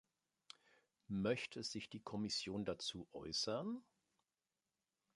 [1.09, 3.83] Möchte sich die Kommission dazu äußern?